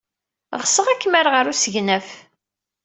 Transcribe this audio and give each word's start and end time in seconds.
Ɣseɣ 0.61 0.85
ad 0.87 0.99
kem-rreɣ 1.01 1.33
ɣer 1.35 1.45
usegnaf. 1.51 2.09